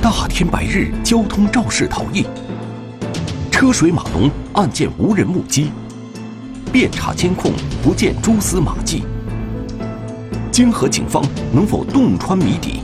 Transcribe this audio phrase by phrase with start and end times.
[0.00, 2.24] 大天白日，交通肇事逃逸，
[3.50, 5.72] 车水马龙，案件无人目击，
[6.72, 7.50] 遍查监控
[7.82, 9.02] 不见蛛丝马迹，
[10.52, 11.20] 泾河警方
[11.52, 12.82] 能否洞穿谜底？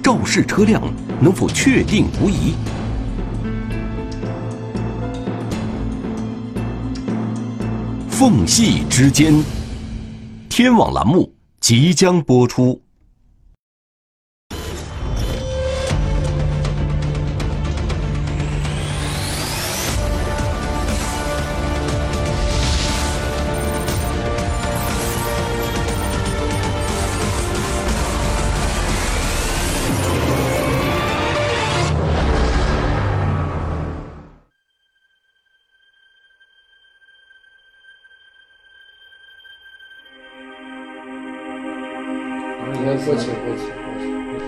[0.00, 0.80] 肇事车辆
[1.20, 2.54] 能否确定无疑？
[8.08, 9.34] 缝隙之间，
[10.48, 12.80] 天网栏目即将播出。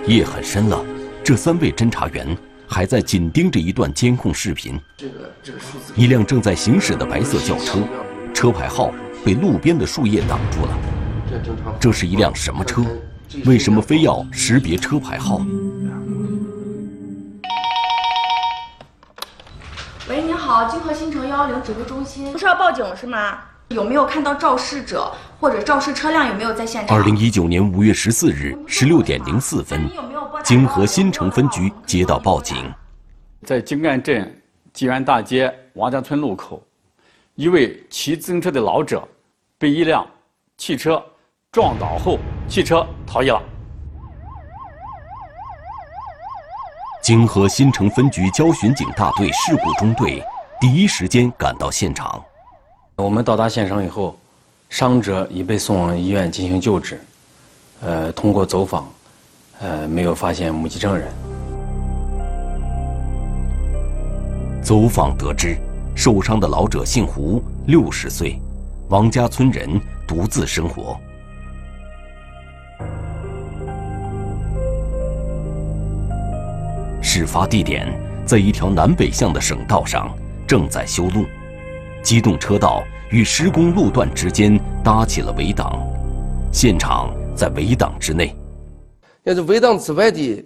[0.07, 0.85] 夜很深了，
[1.23, 4.81] 这三位侦查员还在紧盯着一段监控视频。
[5.95, 7.81] 一辆正在行驶的白色轿车，
[8.33, 8.93] 车牌号
[9.25, 10.79] 被路边的树叶挡住了。
[11.79, 12.83] 这是一辆什么车？
[13.45, 15.43] 为什么非要识别车牌号？
[20.09, 23.41] 喂，您好，金河新城幺幺零指挥中心，不是要报警是吗？
[23.69, 26.27] 有没有看到肇事者或者肇事车辆？
[26.27, 26.97] 有没有在现场？
[26.97, 29.87] 二零一九年五月十四日十六点零四分，
[30.43, 32.57] 泾河新城分局接到报警，
[33.45, 36.63] 在泾安镇济源大街王家村路口，
[37.35, 39.07] 一位骑自行车的老者
[39.59, 40.07] 被一辆
[40.57, 41.03] 汽车
[41.53, 43.43] 撞倒后，汽车逃逸了。
[47.03, 50.23] 泾河新城分局交巡警大队事故中队
[50.59, 52.23] 第一时间赶到现场。
[52.99, 54.19] 我们到达现场以后，
[54.69, 57.01] 伤者已被送往医院进行救治。
[57.81, 58.93] 呃，通过走访，
[59.61, 61.07] 呃，没有发现目击证人。
[64.61, 65.57] 走访得知，
[65.95, 68.37] 受伤的老者姓胡，六十岁，
[68.89, 70.99] 王家村人，独自生活。
[77.01, 77.87] 事发地点
[78.27, 80.13] 在一条南北向的省道上，
[80.49, 81.25] 正在修路。
[82.09, 85.79] 机动车道与施工路段之间搭起了围挡，
[86.51, 88.35] 现场在围挡之内。
[89.25, 90.43] 要是围挡之外的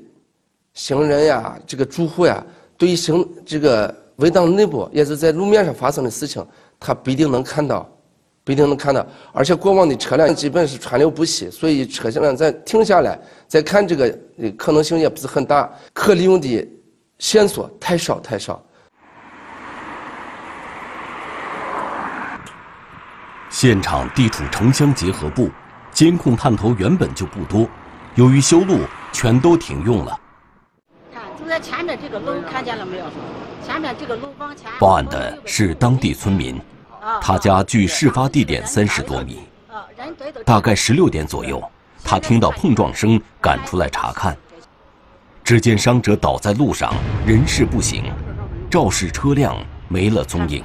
[0.74, 2.44] 行人呀，这个住户呀，
[2.76, 6.44] 对于行这个围挡内部，也是在路面上发生的事情，
[6.80, 7.88] 他不一定能看到，
[8.42, 9.06] 不一定能看到。
[9.32, 14.18] 而且过往的车辆基本是川流不息，所以车辆再停下来再看这个
[14.58, 16.68] 可能性也不是很大，可利用的
[17.20, 18.60] 线索太少太少。
[23.52, 25.50] 现场地处城乡结合部，
[25.92, 27.68] 监控探头原本就不多，
[28.14, 28.78] 由于修路，
[29.12, 30.18] 全都停用了。
[31.12, 33.04] 看，就在前面这个楼，看见了没有？
[33.62, 34.70] 前面这个楼房前。
[34.80, 36.58] 报案的是当地村民，
[37.20, 39.40] 他家距事发地点三十多米。
[40.46, 41.62] 大概十六点左右，
[42.02, 44.34] 他听到碰撞声，赶出来查看，
[45.44, 46.94] 只见伤者倒在路上，
[47.26, 48.02] 人事不省，
[48.70, 49.54] 肇事车辆
[49.88, 50.64] 没了踪影。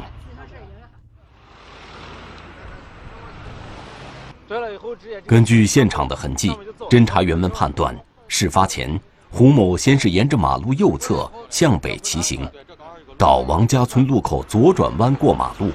[5.25, 6.51] 根据现场的痕迹，
[6.89, 7.95] 侦查员们判断，
[8.27, 8.99] 事发前
[9.29, 12.49] 胡某先是沿着马路右侧向北骑行，
[13.17, 15.71] 到王家村路口左转弯过马路，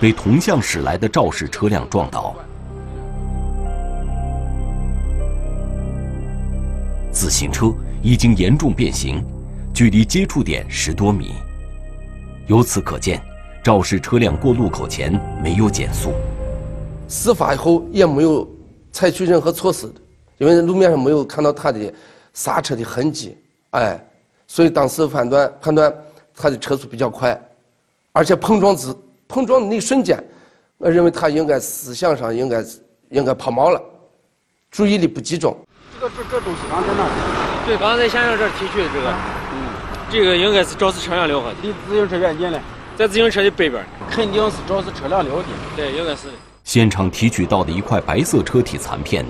[0.00, 2.34] 被同向驶来的肇事车辆撞倒。
[7.10, 9.24] 自行车已经严重变形，
[9.74, 11.32] 距离接触点十多米。
[12.46, 13.20] 由此可见，
[13.62, 15.12] 肇事车辆过路口前
[15.42, 16.12] 没有减速。
[17.08, 18.46] 事发以后也没有
[18.92, 19.90] 采取任何措施，
[20.36, 21.92] 因为路面上没有看到他的
[22.34, 23.36] 刹车的痕迹，
[23.70, 23.98] 哎，
[24.46, 25.92] 所以当时判断判断
[26.36, 27.40] 他的车速比较快，
[28.12, 28.94] 而且碰撞之
[29.26, 30.22] 碰撞的那一瞬间，
[30.76, 32.64] 我认为他应该思想上应该
[33.08, 33.82] 应该抛锚了，
[34.70, 35.56] 注意力不集中。
[35.94, 37.08] 这个这这东西刚在哪？
[37.66, 39.56] 对，刚才在现场这提取的这个，嗯，
[40.10, 41.54] 这个应该是肇事车辆留下的。
[41.62, 42.60] 离自行车远近嘞，
[42.96, 45.48] 在自行车的北边，肯定是肇事车辆留的。
[45.74, 46.28] 对，应该是。
[46.68, 49.24] 现场提取到的一块白色车体残片，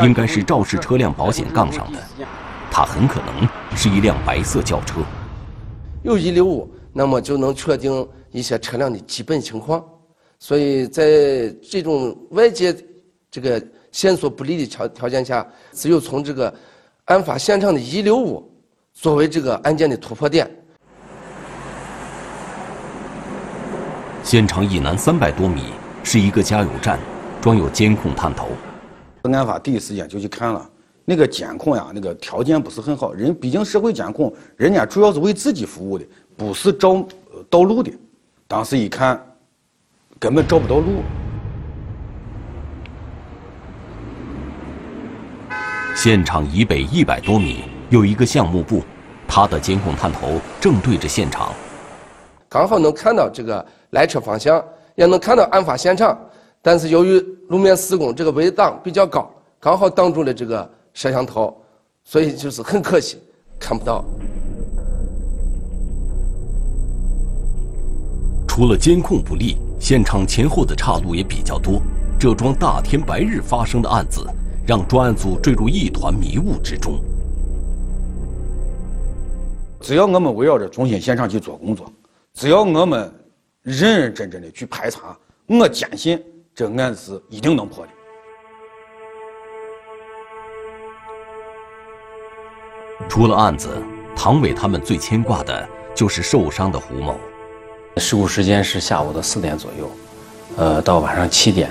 [0.00, 1.98] 应该是肇事车辆保险杠上的，
[2.70, 3.46] 它很可能
[3.76, 5.02] 是一辆白色轿车。
[6.02, 9.84] 有遗留物，那么就能确定一些车辆的基本情况。
[10.38, 12.74] 所以在这种外界
[13.30, 13.62] 这个
[13.92, 16.50] 线索不利的条条件下，只有从这个
[17.04, 18.50] 案发现场的遗留物
[18.94, 20.50] 作为这个案件的突破点。
[24.22, 25.64] 现场以南三百多米。
[26.10, 26.98] 是一个加油站，
[27.38, 28.48] 装有监控探头。
[29.24, 30.70] 案发第一时间就去看了，
[31.04, 33.12] 那个监控呀，那个条件不是很好。
[33.12, 37.06] 人毕竟社会监控，人家主要是为自己服务的，不是找
[37.50, 37.92] 道路的。
[38.46, 39.22] 当时一看，
[40.18, 41.02] 根本找不到路。
[45.94, 48.82] 现场以北一百多米有一个项目部，
[49.26, 51.52] 他的监控探头正对着现场，
[52.48, 54.64] 刚好能看到这个来车方向，
[54.98, 56.18] 也能看到案发现场。
[56.60, 57.18] 但是由于
[57.48, 60.68] 路面施工，这个围挡比较高，刚好挡住了这个。
[60.94, 61.56] 摄像头，
[62.02, 63.18] 所以就是很可惜，
[63.56, 64.04] 看不到。
[68.48, 71.80] 除了监控不力，现场前后的岔路也比较多。
[72.18, 74.26] 这桩大天白日发生的案子，
[74.66, 76.98] 让专案组坠入一团迷雾之中。
[79.80, 81.88] 只要我们围绕着中心现场去做工作，
[82.34, 83.12] 只要我们
[83.68, 85.14] 认认真真的去排查，
[85.46, 86.22] 我坚信
[86.54, 87.92] 这案子是一定能破的。
[93.10, 93.68] 除了案子，
[94.16, 97.20] 唐伟他们最牵挂的就是受伤的胡某。
[97.98, 99.90] 事故时间是下午的四点左右，
[100.56, 101.70] 呃，到晚上七点，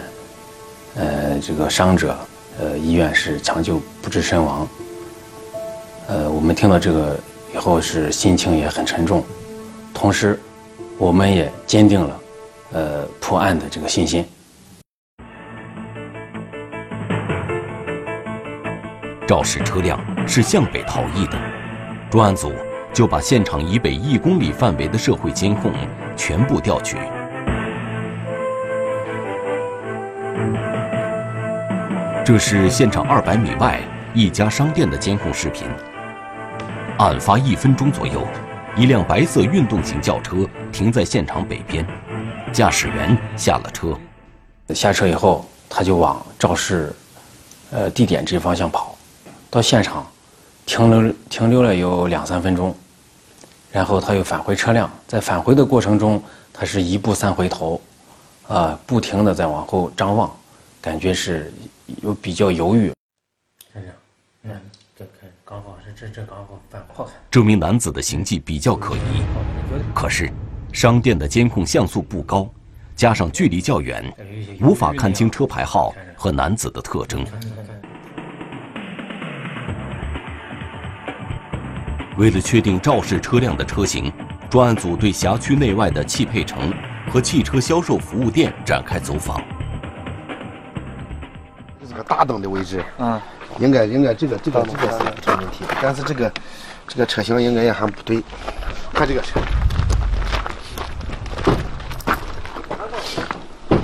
[0.95, 2.15] 呃，这个伤者，
[2.59, 4.67] 呃，医院是抢救不治身亡。
[6.07, 7.19] 呃，我们听到这个
[7.55, 9.23] 以后是心情也很沉重，
[9.93, 10.39] 同时，
[10.99, 12.19] 我们也坚定了，
[12.73, 14.25] 呃，破案的这个信心。
[19.27, 21.37] 肇事车辆是向北逃逸的，
[22.09, 22.51] 专案组
[22.91, 25.71] 就把现场以北一公里范围的社会监控
[26.15, 26.97] 全部调取。
[32.25, 33.79] 这是现场二百米外
[34.13, 35.67] 一家商店的监控视频。
[36.97, 38.27] 案发一分钟左右，
[38.77, 41.83] 一辆白色运动型轿车停在现场北边，
[42.53, 43.97] 驾驶员下了车。
[44.69, 46.93] 下车以后，他就往肇事，
[47.71, 48.95] 呃，地点这方向跑。
[49.49, 50.05] 到现场
[50.67, 52.75] 停留停留了有两三分钟，
[53.71, 56.21] 然后他又返回车辆，在返回的过程中，
[56.53, 57.81] 他是一步三回头，
[58.47, 60.31] 啊，不停的在往后张望，
[60.79, 61.51] 感觉是
[62.03, 62.93] 有比较犹豫。
[63.73, 63.89] 这样，
[64.43, 64.61] 嗯，
[65.47, 67.05] 这刚好是这这刚好返回。
[67.31, 69.23] 这名男子的行迹比较可疑，
[69.95, 70.29] 可是
[70.73, 72.49] 商店的监控像素不高，
[72.97, 74.03] 加上距离较远，
[74.59, 77.25] 无法看清车牌号和男子的特征。
[82.17, 84.11] 为了确定肇事车辆的车型，
[84.49, 86.73] 专案组对辖区内外的汽配城
[87.09, 89.41] 和汽车销售服务店展开走访。
[91.79, 93.21] 这是个大灯的位置，嗯，
[93.59, 95.06] 应该应该这个这个这个
[95.57, 96.31] 题，但是这个
[96.87, 98.23] 这个车型应该也还不对。
[98.93, 99.39] 看这个车，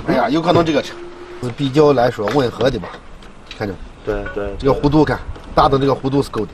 [0.08, 0.94] 哎呀，有可能这个车
[1.42, 2.88] 是比较来说吻合的吧？
[3.56, 3.74] 看着，
[4.04, 5.20] 对对，这个弧度看，
[5.54, 6.52] 大的这个弧度是够的。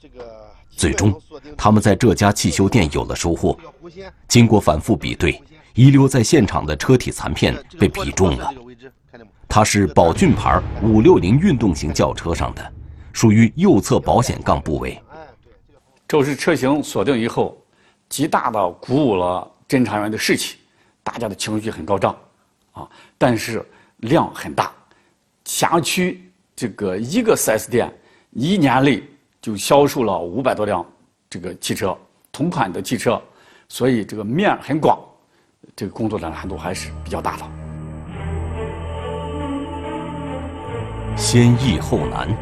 [0.00, 0.24] 这个
[0.70, 1.20] 最终，
[1.58, 3.58] 他们在这家汽修店有了收获。
[4.28, 5.42] 经过反复比对，
[5.74, 8.50] 遗留在现场的车体残片被比中了，
[9.46, 12.72] 它是宝骏牌五六零运动型轿车上的，
[13.14, 15.00] 属于右侧保险杠部位。
[16.06, 17.56] 肇事车型锁定以后，
[18.10, 20.58] 极大的鼓舞了侦查员的士气，
[21.02, 22.14] 大家的情绪很高涨，
[22.72, 23.64] 啊，但是
[23.96, 24.70] 量很大，
[25.46, 27.90] 辖区这个一个 4S 店
[28.32, 29.02] 一年内。
[29.44, 30.82] 就销售了五百多辆
[31.28, 31.94] 这个汽车，
[32.32, 33.20] 同款的汽车，
[33.68, 34.98] 所以这个面很广，
[35.76, 37.44] 这个工作的难度还是比较大的。
[41.14, 42.34] 先易后难，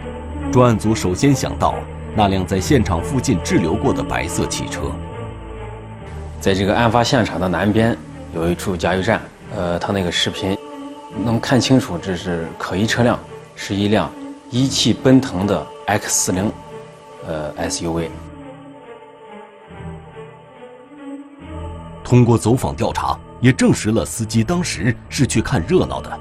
[0.52, 1.74] 专案组首先想到
[2.14, 4.92] 那辆在现场附近滞留过的白色汽车。
[6.42, 7.96] 在这个案发现场的南边
[8.34, 9.18] 有一处加油站，
[9.56, 10.54] 呃，他那个视频
[11.24, 13.18] 能看清楚，这是可疑车辆，
[13.56, 14.12] 是一辆
[14.50, 16.52] 一汽奔腾的 X 四零。
[17.26, 18.10] 呃，SUV。
[22.04, 26.20] 通过走访调查，也证实了司机当时是去看热闹的。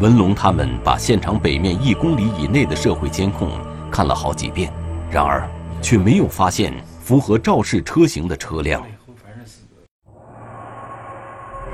[0.00, 3.50] 文龙他们把现场北面一公里以内的社会监控
[3.90, 4.72] 看了好几遍，
[5.10, 5.48] 然而
[5.82, 8.80] 却没有发现符合肇事车型的车辆。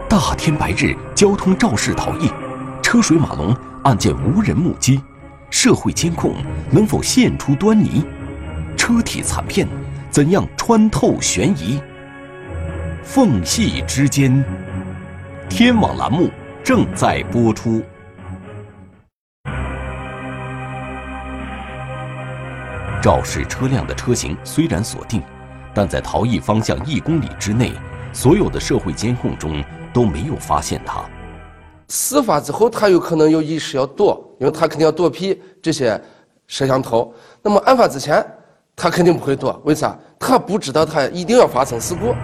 [0.09, 2.31] 大天白日，交通肇事逃逸，
[2.83, 3.55] 车水马龙。
[3.83, 4.99] 案件无人目击，
[5.51, 6.37] 社会监控
[6.71, 8.03] 能否现出端倪？
[8.79, 9.69] 车体残片
[10.11, 11.79] 怎样穿透悬疑？
[13.03, 14.43] 缝隙之间，
[15.51, 16.31] 天网栏目
[16.65, 17.83] 正在播出。
[23.05, 25.23] 肇事车辆的车型虽然锁定，
[25.75, 27.71] 但在逃逸方向一公里之内，
[28.15, 31.05] 所有的社会监控中都没有发现他。
[31.89, 36.03] 事发之后，他有可能有意识要躲，因为他肯定要躲避这些
[36.47, 37.13] 摄像头。
[37.43, 38.27] 那么案发之前，
[38.75, 39.95] 他肯定不会躲，为啥？
[40.19, 42.15] 他不知道他一定要发生事故。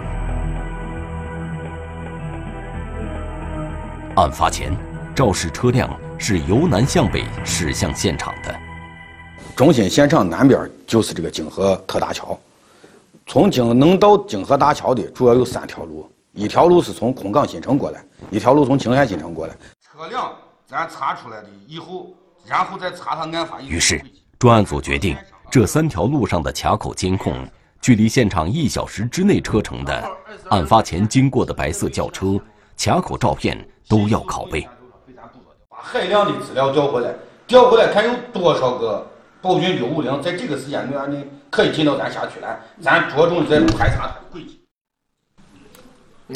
[4.19, 4.75] 案发前，
[5.13, 8.70] 肇事车辆是由南向北驶向现场的。
[9.55, 12.37] 中心现场南边就是这个泾河特大桥，
[13.27, 19.53] 从京能到泾河大桥的主要有三条路，一条路是从空港新城过来，一条路从青海新城过来。
[19.81, 20.33] 车辆
[20.65, 22.07] 咱查出来的以后，
[22.45, 23.61] 然后再查他案发。
[23.61, 24.01] 于是，
[24.39, 25.15] 专案组决定，
[25.51, 27.35] 这三条路上的卡口监控，
[27.81, 30.11] 距离现场一小时之内车程的，
[30.49, 32.39] 案发前经过的白色轿车
[32.77, 34.67] 卡口照片都要拷贝。
[35.69, 37.13] 把海量的资料调回来，
[37.45, 39.07] 调回来看有多少个。
[39.41, 44.61] 宝骏六五零在这个时间段内可以进到咱辖区来，咱着重在排查它的轨迹。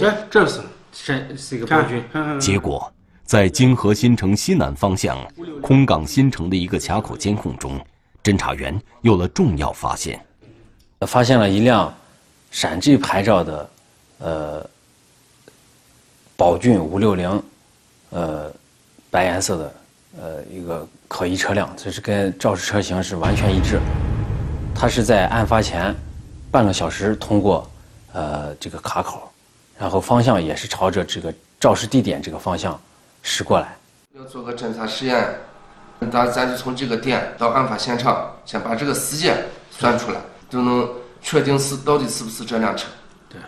[0.03, 2.03] 哎，这是是是一个宝骏。
[2.39, 2.91] 结果，
[3.23, 5.17] 在泾河新城西南方向
[5.61, 7.79] 空港新城的一个卡口监控中，
[8.23, 10.19] 侦查员有了重要发现，
[11.01, 11.93] 发现了一辆
[12.49, 13.69] 陕 G 牌照的
[14.17, 14.69] 呃
[16.35, 17.43] 宝骏五六零，
[18.09, 18.51] 呃
[19.11, 19.75] 白颜色的。
[20.17, 23.79] 呃，一个可疑车辆，这是跟肇事车型是完全一致。
[24.73, 25.93] 他是在案发前
[26.49, 27.69] 半个小时通过
[28.13, 29.29] 呃这个卡口，
[29.77, 32.79] 然后方向也是朝着这个肇事地点这个方向
[33.23, 33.75] 驶过来。
[34.17, 35.35] 要做个侦查实验，
[36.11, 39.37] 咱咱就从这个点到案发现场，先把这个时间
[39.69, 40.89] 算出来，就能
[41.21, 42.87] 确定是到底是不是这辆车。
[43.27, 43.41] 对。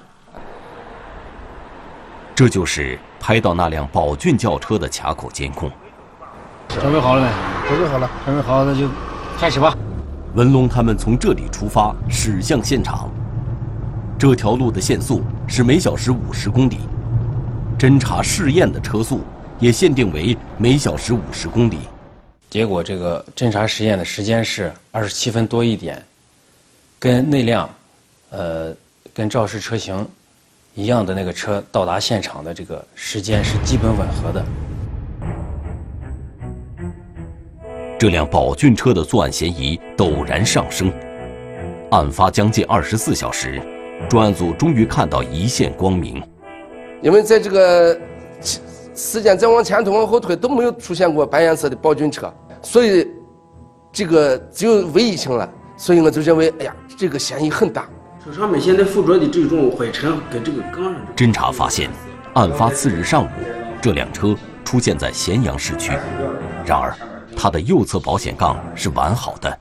[2.36, 5.72] 这就是拍到那辆宝骏轿车的卡口监控。
[6.70, 7.30] 准备好了没？
[7.70, 8.88] 准备好了，准备好了那就
[9.38, 9.76] 开始吧。
[10.36, 13.10] 文龙他们从这里出发，驶向现场。
[14.20, 16.80] 这条路的限速是每小时五十公里，
[17.78, 19.22] 侦查试验的车速
[19.60, 21.80] 也限定为每小时五十公里。
[22.50, 26.04] 结果这个侦查实验的时间是二十七分多一点，
[26.98, 27.70] 跟那辆，
[28.30, 28.74] 呃，
[29.14, 30.08] 跟肇事车型
[30.74, 34.46] 一样的那个车到达现场的这个时间是基本吻合的。
[38.00, 40.94] 这辆宝骏车的作案嫌疑陡然上升。
[41.90, 43.60] 案发将近二十四小时，
[44.08, 46.22] 专案组终于看到一线光明。
[47.02, 48.00] 因为在这个
[48.94, 53.08] 时间再往前推、往后推都没有出现过白颜色的宝骏车，所以
[53.92, 55.50] 这个只有唯一性了。
[55.76, 57.90] 所以我就认为，哎呀，这个嫌疑很大。
[58.24, 60.96] 车上面现在附着的这种灰尘跟这个缸上。
[61.16, 61.90] 侦查发现，
[62.34, 63.30] 案发次日上午，
[63.82, 65.94] 这辆车出现在咸阳市区。
[66.64, 66.94] 然而。
[67.38, 69.60] 它的右侧保险杠是完好的。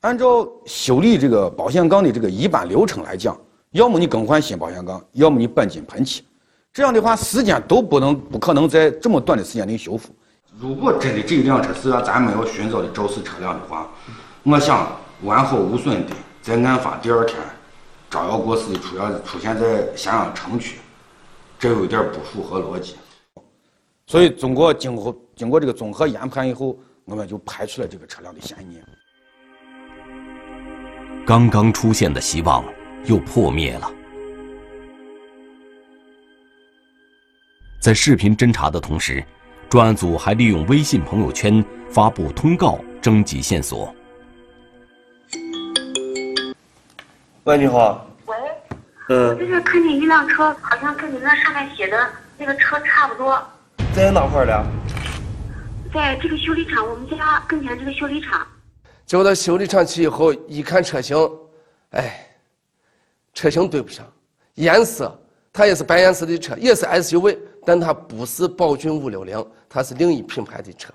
[0.00, 3.38] 按照修理这个保险杠的这个一般流程来讲，
[3.72, 6.24] 要么你更换新保险杠，要么你钣金喷漆。
[6.72, 10.08] 这样的话，时间都不能不可能在这么短的时间内修复。
[10.58, 13.90] 如果真的这一辆车是让咱们要寻找的肇事车辆的话，
[14.42, 14.90] 我想
[15.22, 17.38] 完好无损的在案发第二天
[18.08, 20.78] 招摇过市出现出现在咸阳城区，
[21.58, 22.96] 这有点不符合逻辑。
[24.06, 26.74] 所以，经过经过经过这个综合研判以后。
[27.04, 28.80] 我们就排除了这个车辆的嫌疑。
[31.26, 32.64] 刚刚出现的希望
[33.04, 33.90] 又破灭了。
[37.80, 39.22] 在视频侦查的同时，
[39.68, 43.94] 专案组还利用微信朋友圈发布通告，征集线索。
[47.44, 48.06] 喂，你好。
[48.26, 48.36] 喂。
[49.08, 49.36] 嗯。
[49.38, 53.42] 就是看见一辆车，好像跟你那上面写的那个车差不多。
[53.92, 54.64] 在哪块儿的？
[55.92, 58.46] 在这个修理厂，我们家跟前这个修理厂。
[59.04, 61.16] 结果到修理厂去以后，一看车型，
[61.90, 62.26] 哎，
[63.34, 64.06] 车型对不上，
[64.54, 65.20] 颜色
[65.52, 70.90] 它也是白颜色的车，也是 SUV，但它不是宝骏五六零，它是另一品牌的车，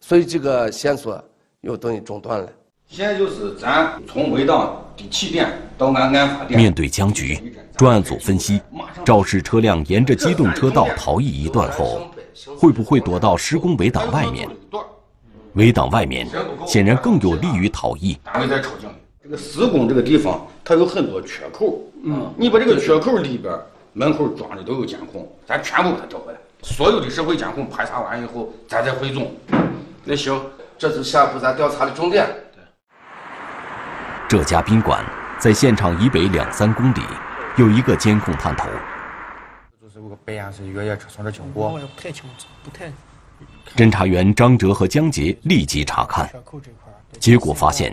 [0.00, 1.22] 所以这个线索
[1.60, 2.52] 又等于中断了。
[2.88, 6.58] 现在就是咱从围挡的起点到案案发点。
[6.58, 8.60] 面对僵局，专案组分析，
[9.04, 12.10] 肇事车辆沿着机动车道逃逸一段后。
[12.56, 14.48] 会不会躲到施工围挡外面？
[15.54, 16.28] 围挡外面
[16.64, 18.16] 显然更有利于逃逸。
[19.22, 21.80] 这个施工这个地方，它有很多缺口。
[22.04, 23.52] 嗯，你把这个缺口里边
[23.92, 26.38] 门口装的都有监控，咱全部给它调回来。
[26.62, 29.34] 所有的社会监控排查完以后，咱再汇总。
[30.04, 30.40] 那行，
[30.78, 32.26] 这是下一步咱调查的重点。
[34.28, 35.04] 这家宾馆
[35.38, 37.00] 在现场以北两三公里，
[37.56, 38.68] 有一个监控探头。
[40.24, 42.92] 白颜色越野车从这经过，不太清楚，不太。
[43.76, 46.28] 侦查员张哲和江杰立即查看，
[47.18, 47.92] 结果发现，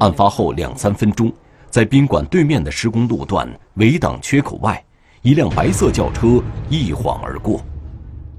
[0.00, 1.32] 案发后两三分钟，
[1.70, 4.82] 在宾馆对面的施工路段围挡缺口外，
[5.22, 7.60] 一辆白色轿车一晃而过。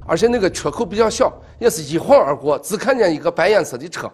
[0.05, 4.12] 而且那个缺口比较小，也是一晃而过，只看见一个白颜色的车，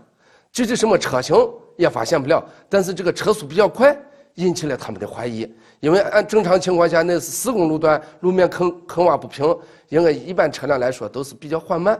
[0.51, 1.35] 具体什么车型
[1.77, 2.43] 也发现不了。
[2.69, 3.97] 但是这个车速比较快，
[4.35, 5.51] 引起了他们的怀疑。
[5.81, 9.45] 因为按正常情况下，那是施工路段，路面坑坑洼不平，
[9.89, 11.99] 应该一般车辆来说都是比较缓慢。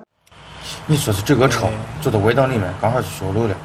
[0.88, 1.68] 你说是这个车
[2.02, 3.56] 坐到围挡里面，刚好是修路了，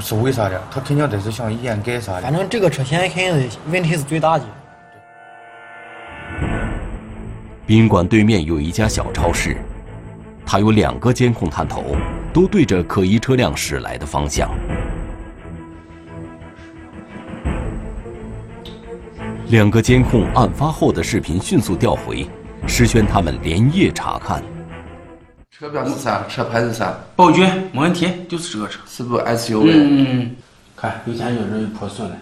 [0.00, 0.62] 是为啥的？
[0.70, 2.22] 他肯定得是想掩盖啥的。
[2.22, 4.44] 反正这个车现在肯定问题是最大的。
[7.66, 9.56] 宾馆对面有一家小超市，
[10.46, 11.96] 它有两个监控探头，
[12.32, 14.48] 都对着可疑车辆驶来的方向。
[19.50, 22.28] 两个监控案发后的视频迅速调回，
[22.66, 24.42] 石轩他们连夜查看。
[25.50, 26.22] 车标是啥？
[26.28, 26.94] 车牌是啥？
[27.16, 29.70] 宝骏，没问题，就是这个车，是不是 SUV？
[29.72, 30.36] 嗯嗯，
[30.76, 32.16] 看有前就是破损了。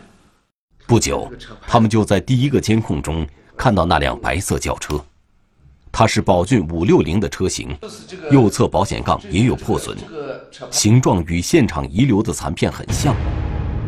[0.87, 1.28] 不久，
[1.66, 5.04] 他们就在第一个监控中看到那辆白色轿车，
[5.90, 7.76] 它是宝骏五六零的车型，
[8.30, 9.97] 右侧保险杠也有破损，
[10.71, 13.16] 形状与现场遗留的残片很像，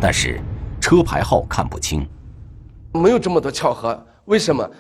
[0.01, 0.41] 但是
[0.81, 2.05] 车牌号看不清。
[2.93, 4.71] 没有这么多巧合，为什么？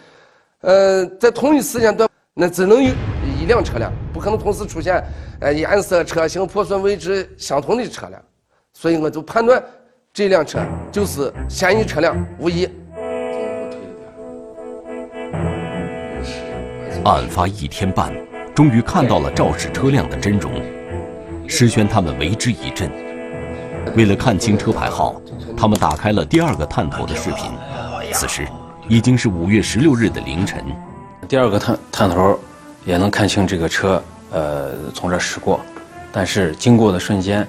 [0.61, 2.93] 呃，在同一时间段，那只能有
[3.41, 5.03] 一辆车辆，不可能同时出现，
[5.41, 8.21] 呃，颜色、车型、破损位置相同的车辆，
[8.73, 9.63] 所以我就判断
[10.13, 10.59] 这辆车
[10.91, 12.69] 就是嫌疑车辆，无疑。
[17.05, 18.13] 案发一天半，
[18.55, 20.51] 终于看到了肇事车辆的真容，
[21.47, 22.91] 石轩他们为之一振。
[23.97, 25.23] 为了看清车牌号，
[25.57, 27.51] 他们打开了第二个探头的视频。
[28.13, 28.47] 此时
[28.89, 30.65] 已经是五月十六日的凌晨，
[31.29, 32.39] 第二个探探头
[32.85, 35.61] 也能看清这个车，呃，从这驶过，
[36.11, 37.47] 但是经过的瞬间，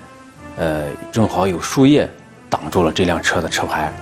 [0.57, 2.09] 呃，正好有树叶
[2.49, 3.93] 挡住了这辆车的车牌。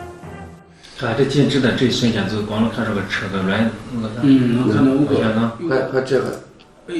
[0.98, 5.52] 看这静止的这一瞬间，就光能看这个车的轮，那个嗯，能看到五线呢。
[5.70, 6.44] 看看这个，
[6.88, 6.96] 哎，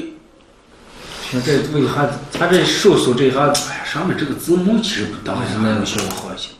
[1.30, 2.08] 像这为啥？
[2.32, 6.50] 它这手手这下，哎呀，上面这个字母其实当时能效果好一些。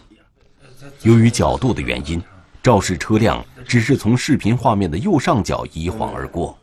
[1.03, 2.21] 由于角度的原因。
[2.69, 6.55] 肇事车辆只是从视频画面的右上角一晃而过，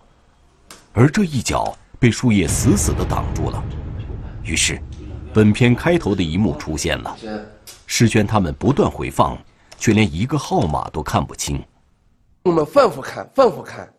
[0.94, 3.63] 而这一角被树叶死死地挡住了。
[4.44, 4.80] 于是，
[5.34, 7.18] 本片开头的一幕出现了：
[7.88, 9.36] 石轩他们不断回放，
[9.80, 11.60] 却连一个号码都看不清。
[12.44, 13.91] 我们反复看，反复看，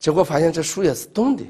[0.00, 1.44] 结果发现这树叶是动的。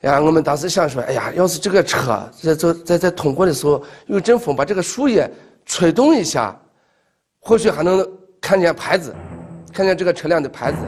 [0.00, 5.30] 呀，我们当时想说：哎呀，要是这个车在在在在通过的时候有阵风把这个树叶
[5.66, 6.58] 吹动一下，
[7.40, 8.10] 或许还能。
[8.40, 9.14] 看见牌子，
[9.72, 10.78] 看见这个车辆的牌子。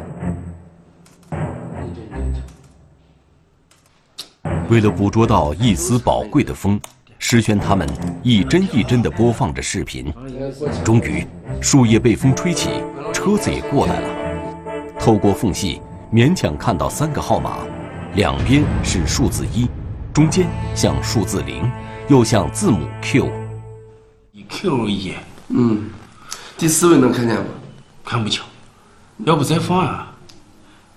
[4.69, 6.81] 为了捕捉到一丝宝贵的风，
[7.19, 7.87] 石轩他们
[8.23, 10.13] 一帧一帧地播放着视频。
[10.83, 11.27] 终于，
[11.61, 14.09] 树叶被风吹起，车子也过来了。
[14.99, 17.59] 透过缝隙，勉强看到三个号码，
[18.15, 19.69] 两边是数字一，
[20.13, 21.71] 中间像数字零，
[22.09, 23.31] 又像字母 Q。
[24.33, 25.15] 一 Q 一，
[25.49, 25.91] 嗯。
[26.59, 27.45] 第四位能看见吗？
[28.05, 28.43] 看不清，
[29.25, 30.13] 要不再放啊？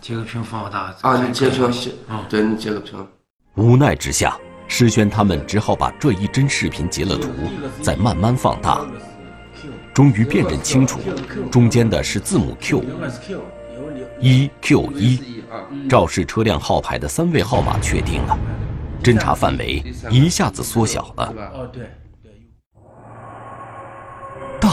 [0.02, 1.24] 截个屏放大啊！
[1.26, 1.66] 你截屏，
[2.08, 3.08] 啊，对你截个屏。
[3.56, 4.38] 无奈之下，
[4.68, 7.30] 师轩他们只好把这一帧视频截了图，
[7.82, 8.86] 再慢慢放大，
[9.94, 11.00] 终于辨认清楚，
[11.52, 12.84] 中间的是字母 Q，
[14.20, 15.44] 一 Q 一，
[15.90, 18.38] 肇事车辆号牌的三位号码确定了，
[19.02, 21.34] 侦查范围一下子缩小了。
[21.54, 21.90] 哦，对。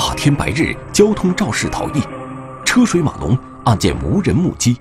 [0.04, 2.02] 大天白日，交通肇事逃逸，
[2.64, 4.76] 车水马龙，案件无人目击，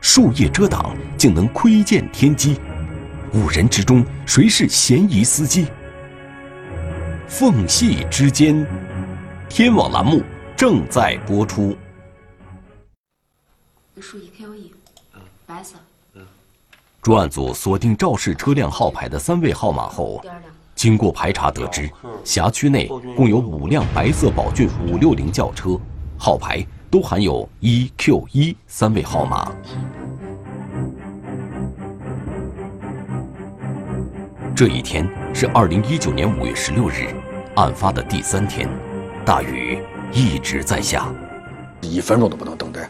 [0.00, 2.56] 树叶遮挡，竟能窥见天机。
[3.32, 5.66] 五人之中，谁是嫌疑司机？
[7.26, 8.64] 缝隙之间，
[9.48, 10.22] 天网栏目
[10.56, 11.76] 正在播出。
[14.00, 14.72] 数一 Q 一，
[15.46, 15.74] 白色。
[17.02, 20.24] 专案组锁定肇事车辆号牌的三位号码后。
[20.84, 21.88] 经过排查得知，
[22.24, 25.80] 辖区内共有五辆白色宝骏五六零轿车，
[26.18, 29.50] 号牌都含有一 Q 一三位号码。
[34.54, 37.08] 这一天是二零一九年五月十六日，
[37.56, 38.68] 案发的第三天，
[39.24, 39.78] 大雨
[40.12, 41.10] 一直在下，
[41.80, 42.86] 一分钟都不能等待。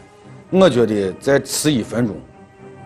[0.49, 2.13] 我觉得在此一分钟，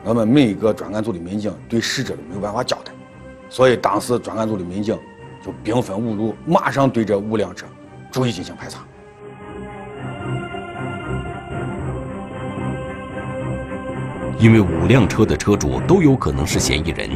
[0.03, 2.91] 我们每一个专案组的民警对逝者都没有办法交代。
[3.51, 4.95] 所以，当时专案组的民警
[5.43, 7.65] 就兵分五路，马上对这五辆车
[8.11, 8.79] 逐一进行排查。
[14.37, 17.09] 因为五辆车的车主都有可能是嫌疑人，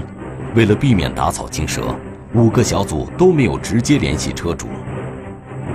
[0.56, 1.96] 为了避免打草惊蛇，
[2.34, 4.68] 五个小组都没有直接联系车主，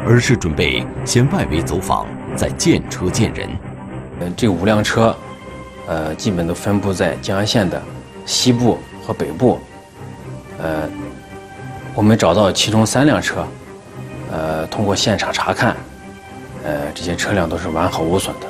[0.04, 3.48] 而是准备先外围走访，再见车见人。
[4.20, 5.16] 嗯，这五辆车，
[5.86, 7.80] 呃，基本都分布在江安县的
[8.26, 8.76] 西部。
[9.08, 9.58] 和北部，
[10.58, 10.88] 呃，
[11.94, 13.46] 我们找到其中三辆车，
[14.30, 15.76] 呃，通过现场查看，
[16.64, 18.46] 呃，这些车辆都是完好无损的，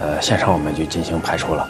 [0.00, 1.68] 呃，现场我们就进行排除了。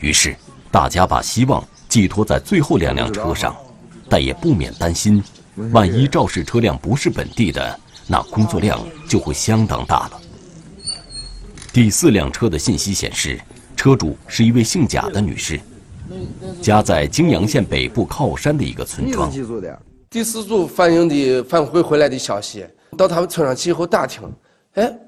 [0.00, 0.36] 于是，
[0.70, 3.54] 大家把希望寄托在最后两辆车上，
[4.08, 5.22] 但也不免担心，
[5.72, 8.78] 万一肇事车辆不是本地的，那工作量
[9.08, 10.20] 就会相当大了。
[11.72, 13.40] 第四辆车的信息显示，
[13.76, 15.60] 车主是一位姓贾的女士，
[16.62, 19.30] 家在泾阳县北部靠山的一个村庄。
[20.08, 24.22] 第四组反映的反馈回来的消息，到他们村上去以后打听，
[24.74, 24.98] 哎，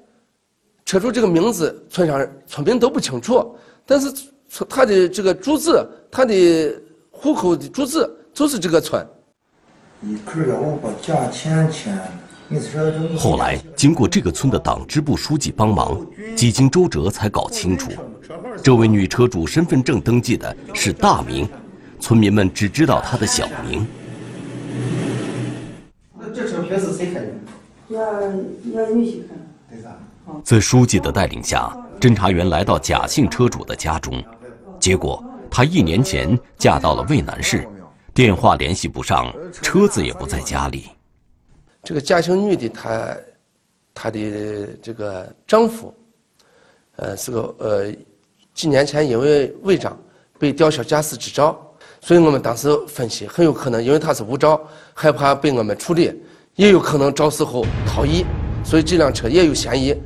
[0.84, 4.12] 车主这个名字村上村民都不清楚，但是
[4.68, 5.72] 他的这个住址，
[6.10, 6.74] 他的
[7.10, 9.04] 户口的住址就是这个村。
[10.02, 11.98] 一块要我把价钱钱。
[13.18, 16.00] 后来，经过这个村的党支部书记帮忙，
[16.34, 17.90] 几经周折才搞清楚，
[18.62, 21.48] 这位女车主身份证登记的是大名，
[22.00, 23.86] 村民们只知道她的小名。
[26.18, 27.28] 那这车平时谁开的？
[27.88, 29.34] 要要女婿开。
[30.44, 34.22] 在书记的带领下，侦查员来到贾姓车主的家中，
[34.78, 37.66] 结果她一年前嫁到了渭南市，
[38.12, 40.90] 电话联系不上，车子也不在家里。
[41.82, 43.16] 这个贾姓女的，她，
[43.94, 45.94] 她的这个丈夫，
[46.96, 47.92] 呃，是个呃，
[48.58, 49.96] 几年前因为违章
[50.36, 51.56] 被吊销驾驶执照，
[52.00, 54.60] 所以我们当时分析，很有可能因为他是无照，
[54.92, 56.12] 害怕被我们处理，
[56.56, 58.24] 也有可能肇事后逃逸，
[58.64, 59.96] 所以这辆车也有嫌疑。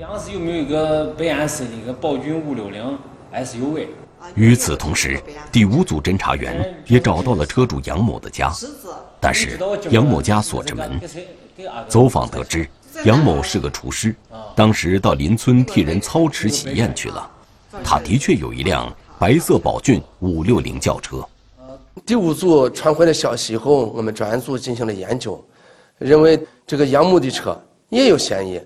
[0.00, 2.98] 杨氏有没有一个北安市的一个宝骏五六零
[3.32, 3.86] SUV？
[4.34, 5.20] 与此同时，
[5.52, 8.52] 第五组侦查员也找到了车主杨某的家。
[9.20, 11.00] 但是杨某家锁着门，
[11.86, 12.68] 走访得知，
[13.04, 14.12] 杨某是个厨师，
[14.56, 17.30] 当时到邻村替人操持喜宴去了。
[17.84, 21.24] 他的确有一辆白色宝骏五六零轿车。
[22.04, 25.42] 第五组传回来消息后，我们专案组进行了研究，
[25.98, 27.58] 认为这个杨某的车
[27.88, 28.60] 也有嫌疑，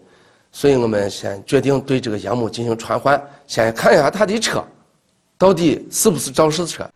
[0.50, 4.64] 所以我们先决定对这个杨某进行传唤，先看一下他的车，
[5.38, 6.88] 到底是不是肇事车。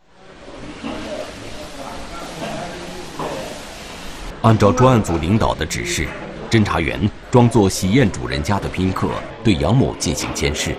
[4.42, 6.06] 按照专案组领导的指示，
[6.50, 9.08] 侦查员装作喜宴主人家的宾客，
[9.42, 10.74] 对杨某进行监视。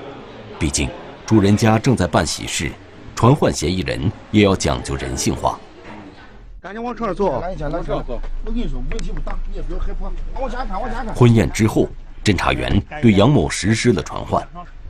[0.60, 0.88] 毕竟，
[1.26, 2.72] 主人家正在办喜事，
[3.16, 5.60] 传唤嫌疑人也要讲究人性化。
[6.62, 8.20] 赶紧往车上坐，来，往车上坐。
[8.46, 10.12] 我跟你说，问题不大，你也不要害怕。
[10.40, 11.16] 往前看，往前看。
[11.16, 11.88] 婚宴之后，
[12.24, 14.48] 侦查员对杨某实施了传唤，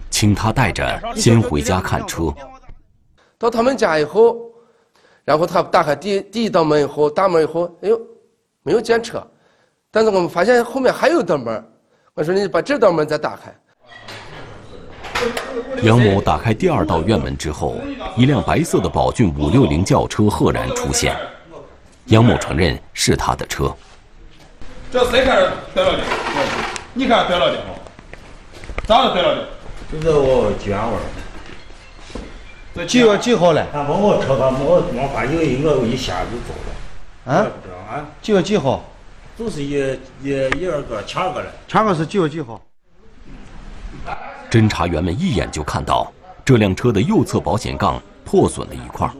[0.09, 2.33] 请他带着先回家看车。
[3.37, 4.35] 到他们家以后，
[5.23, 7.99] 然后他打开第第一道门以后，大门以后，哎呦。
[8.67, 9.23] 没有见车，
[9.91, 11.63] 但是我们发现后面还有道门。
[12.15, 13.53] 我说你把这道门再打开。
[15.81, 17.75] 杨某打开第二道院门之后，
[18.15, 21.15] 一辆白色的宝骏五六零轿车赫然出现。
[22.05, 23.75] 杨某承认是他的车。
[24.91, 26.03] 这谁开始逮了的？
[26.93, 27.57] 你开始逮了的？
[28.87, 29.47] 咋的逮了的？
[29.91, 30.79] 就是我几元
[32.75, 32.85] 味。
[32.85, 33.65] 几月几号嘞？
[33.71, 37.33] 他问我车，他我我发现应该一下就走了。
[37.33, 37.47] 啊？
[38.21, 38.83] 几月几号？
[39.37, 39.71] 就是一
[40.23, 41.51] 一一二个前个了。
[41.67, 42.61] 前个是几月几号？
[44.55, 46.09] 侦查员们一眼就看到
[46.45, 49.11] 这辆车的右侧保险杠破损了一块。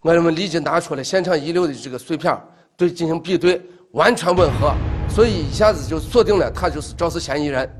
[0.00, 2.34] 我们立即拿出了现场遗留的这个碎片，
[2.74, 4.72] 对进行比对，完全吻合，
[5.06, 7.70] 所以一下子就锁定了他就是肇事嫌疑人。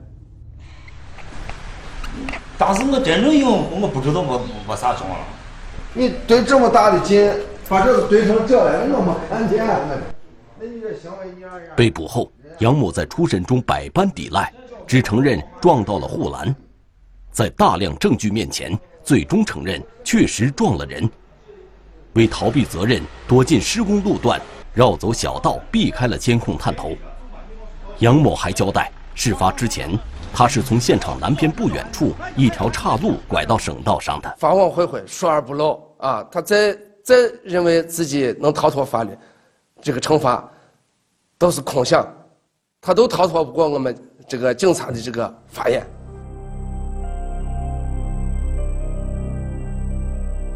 [2.58, 5.18] 当时我真正用，我不知道我我啥情况。
[5.94, 7.32] 你对这么大的劲。
[7.66, 9.66] 把这个怼成这样，我没看见。
[10.60, 11.42] 那你这行为，你
[11.74, 14.52] 被捕后，杨某在初审中百般抵赖，
[14.86, 16.54] 只承认撞到了护栏，
[17.34, 21.10] 在大量证据面前，最终承认确实撞了人。
[22.14, 24.40] 为逃避责任，躲进施工路段，
[24.72, 26.92] 绕走小道，避开了监控探头。
[27.98, 29.90] 杨某还交代，事发之前，
[30.32, 34.32] 他是从现场南边不远处一条岔路拐到省道上的。
[34.38, 36.26] 法网恢恢，疏而不漏啊！
[36.30, 36.78] 他在。
[37.04, 39.10] 再认为自己能逃脱法律，
[39.82, 40.50] 这个惩罚
[41.36, 42.02] 都是空想，
[42.80, 43.94] 他都逃脱不过我们
[44.26, 45.86] 这个警察的这个法眼。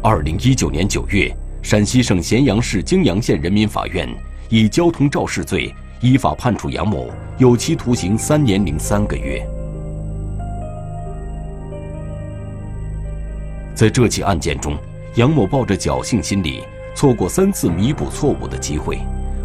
[0.01, 1.29] 二零一九年九月，
[1.61, 4.07] 陕西省咸阳市泾阳县人民法院
[4.47, 9.45] 以交通肇事罪依法判处杨某有期徒刑三年零三个月。
[13.75, 14.77] 在这起案件中。
[15.15, 16.61] 杨某抱着侥幸心理，
[16.95, 18.99] 错过三次弥补错误的机会，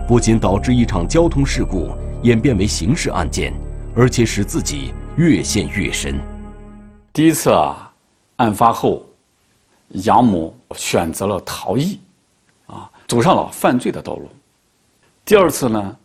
[0.07, 1.91] 不仅导致一场交通事故
[2.23, 3.53] 演变为刑事案件，
[3.97, 6.21] 而且使自己越陷越深。
[7.15, 7.91] 第一次啊，
[8.37, 9.05] 案发后，
[10.03, 12.01] 杨某选择了逃逸，
[12.67, 14.29] 啊，走上了犯罪的道路。
[15.25, 15.97] 第二次呢，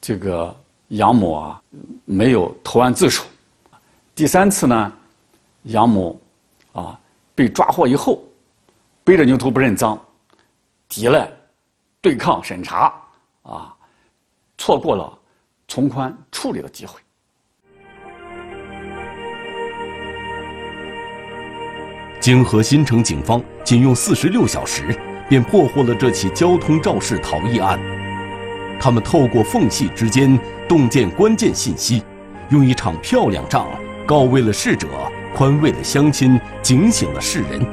[0.00, 0.54] 这个
[0.88, 1.62] 杨某啊
[2.04, 3.22] 没有投案自首。
[4.14, 4.92] 第三次呢，
[5.64, 6.18] 杨某
[6.72, 6.98] 啊
[7.34, 8.22] 被抓获以后，
[9.04, 9.98] 背着牛头不认赃，
[10.88, 11.30] 抵赖、
[12.00, 12.92] 对抗审查，
[13.42, 13.76] 啊，
[14.56, 15.18] 错过了
[15.68, 17.00] 从宽处理的机会。
[22.22, 24.96] 泾河新城警方仅用四十六小时，
[25.28, 27.80] 便破获了这起交通肇事逃逸案。
[28.78, 32.00] 他们透过缝隙之间洞见关键信息，
[32.50, 33.66] 用一场漂亮仗。
[34.06, 34.86] 告慰了逝者，
[35.34, 37.66] 宽慰了乡亲，警醒了世人。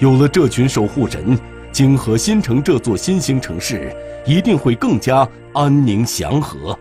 [0.00, 1.38] 有了这群守护神，
[1.70, 3.94] 泾河新城这座新兴城市
[4.26, 6.76] 一定会更加安宁祥和。